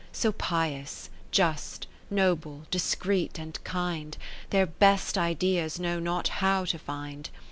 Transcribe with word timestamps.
So 0.11 0.31
pious, 0.31 1.11
just, 1.29 1.85
noble, 2.09 2.63
discreet, 2.71 3.37
and 3.37 3.63
kind. 3.63 4.17
Their 4.49 4.65
best 4.65 5.15
ideas 5.15 5.79
know 5.79 5.99
not 5.99 6.27
how 6.41 6.65
to 6.65 6.79
find. 6.79 7.29